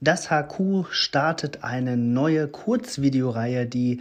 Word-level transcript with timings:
Das 0.00 0.30
HQ 0.30 0.86
startet 0.90 1.64
eine 1.64 1.96
neue 1.96 2.48
Kurzvideoreihe, 2.48 3.66
die 3.66 4.00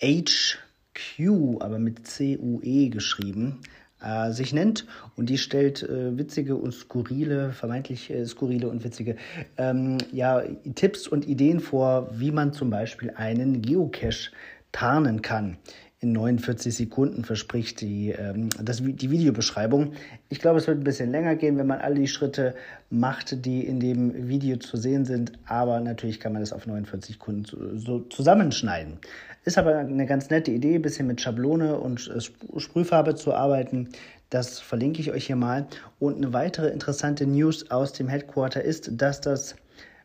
HQ, 0.00 1.60
aber 1.60 1.78
mit 1.78 2.06
C-U-E 2.06 2.88
geschrieben, 2.88 3.60
äh, 4.00 4.32
sich 4.32 4.52
nennt. 4.52 4.86
Und 5.16 5.30
die 5.30 5.38
stellt 5.38 5.82
äh, 5.82 6.16
witzige 6.18 6.56
und 6.56 6.72
skurrile, 6.72 7.52
vermeintlich 7.52 8.10
äh, 8.10 8.26
skurrile 8.26 8.68
und 8.68 8.84
witzige 8.84 9.16
ähm, 9.56 9.98
ja, 10.12 10.42
Tipps 10.74 11.06
und 11.06 11.26
Ideen 11.26 11.60
vor, 11.60 12.08
wie 12.12 12.32
man 12.32 12.52
zum 12.52 12.70
Beispiel 12.70 13.10
einen 13.10 13.62
Geocache 13.62 14.30
tarnen 14.72 15.22
kann 15.22 15.58
in 16.02 16.12
49 16.12 16.74
Sekunden 16.74 17.24
verspricht 17.24 17.80
die, 17.80 18.10
ähm, 18.10 18.48
das, 18.60 18.82
die 18.82 19.10
Videobeschreibung. 19.10 19.92
Ich 20.28 20.40
glaube, 20.40 20.58
es 20.58 20.66
wird 20.66 20.78
ein 20.78 20.84
bisschen 20.84 21.12
länger 21.12 21.36
gehen, 21.36 21.56
wenn 21.58 21.68
man 21.68 21.80
all 21.80 21.94
die 21.94 22.08
Schritte 22.08 22.56
macht, 22.90 23.46
die 23.46 23.64
in 23.64 23.78
dem 23.78 24.28
Video 24.28 24.56
zu 24.56 24.76
sehen 24.76 25.04
sind. 25.04 25.32
Aber 25.46 25.78
natürlich 25.78 26.18
kann 26.18 26.32
man 26.32 26.42
das 26.42 26.52
auf 26.52 26.66
49 26.66 27.14
Sekunden 27.14 27.78
so 27.78 28.00
zusammenschneiden. 28.00 28.98
Ist 29.44 29.58
aber 29.58 29.76
eine 29.76 30.06
ganz 30.06 30.28
nette 30.28 30.50
Idee, 30.50 30.74
ein 30.74 30.82
bisschen 30.82 31.06
mit 31.06 31.20
Schablone 31.20 31.78
und 31.78 32.10
Sprühfarbe 32.56 33.14
zu 33.14 33.32
arbeiten. 33.32 33.90
Das 34.28 34.58
verlinke 34.58 35.00
ich 35.00 35.12
euch 35.12 35.26
hier 35.26 35.36
mal. 35.36 35.68
Und 36.00 36.16
eine 36.16 36.32
weitere 36.32 36.70
interessante 36.70 37.26
News 37.28 37.70
aus 37.70 37.92
dem 37.92 38.08
Headquarter 38.08 38.62
ist, 38.62 38.90
dass 39.00 39.20
das 39.20 39.54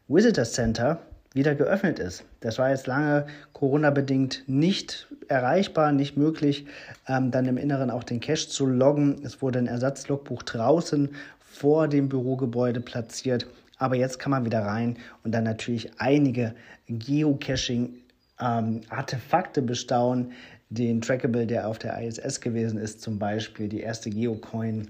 Visitor 0.08 0.46
Center 0.46 1.00
wieder 1.34 1.56
geöffnet 1.56 2.00
ist. 2.00 2.24
Das 2.40 2.58
war 2.58 2.70
jetzt 2.70 2.88
lange 2.88 3.28
Corona-bedingt 3.54 4.44
nicht 4.48 5.08
erreichbar, 5.28 5.92
nicht 5.92 6.18
möglich, 6.18 6.66
ähm, 7.08 7.30
dann 7.32 7.46
im 7.46 7.58
Inneren 7.58 7.92
auch 7.92 8.04
den 8.04 8.20
Cache 8.20 8.48
zu 8.48 8.66
loggen. 8.66 9.22
Es 9.24 9.40
wurde 9.42 9.60
ein 9.60 9.68
Ersatzlogbuch 9.68 10.44
draußen 10.44 11.10
vor 11.40 11.88
dem 11.88 12.10
Bürogebäude 12.10 12.82
platziert. 12.82 13.48
Aber 13.78 13.96
jetzt 13.96 14.20
kann 14.20 14.32
man 14.32 14.46
wieder 14.46 14.62
rein 14.62 14.98
und 15.24 15.32
dann 15.32 15.44
natürlich 15.44 15.92
einige 16.00 16.56
Geocaching-Artefakte 16.88 19.60
ähm, 19.60 19.66
bestaunen. 19.66 20.32
Den 20.70 21.00
Trackable, 21.00 21.48
der 21.48 21.70
auf 21.70 21.80
der 21.80 21.98
ISS 22.02 22.42
gewesen 22.42 22.78
ist, 22.78 23.02
zum 23.02 23.20
Beispiel 23.20 23.70
die 23.70 23.80
erste 23.80 24.10
Geocoin 24.10 24.90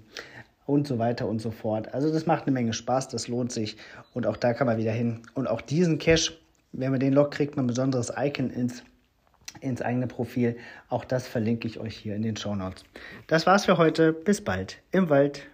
und 0.67 0.85
so 0.85 0.99
weiter 0.99 1.27
und 1.27 1.41
so 1.41 1.49
fort. 1.49 1.95
Also 1.95 2.13
das 2.13 2.27
macht 2.27 2.43
eine 2.43 2.51
Menge 2.51 2.73
Spaß, 2.73 3.07
das 3.07 3.27
lohnt 3.27 3.51
sich 3.51 3.77
und 4.13 4.27
auch 4.27 4.37
da 4.37 4.53
kann 4.53 4.67
man 4.67 4.77
wieder 4.77 4.91
hin. 4.91 5.23
Und 5.33 5.47
auch 5.47 5.61
diesen 5.61 5.97
Cache 5.97 6.33
wenn 6.77 6.91
man 6.91 6.99
den 6.99 7.13
Log 7.13 7.31
kriegt, 7.31 7.55
man 7.55 7.65
ein 7.65 7.67
besonderes 7.67 8.11
Icon 8.15 8.49
ins, 8.49 8.83
ins 9.61 9.81
eigene 9.81 10.07
Profil. 10.07 10.57
Auch 10.89 11.05
das 11.05 11.27
verlinke 11.27 11.67
ich 11.67 11.79
euch 11.79 11.95
hier 11.95 12.15
in 12.15 12.21
den 12.21 12.37
Show 12.37 12.55
Notes. 12.55 12.83
Das 13.27 13.45
war's 13.45 13.65
für 13.65 13.77
heute. 13.77 14.13
Bis 14.13 14.41
bald 14.41 14.77
im 14.91 15.09
Wald. 15.09 15.47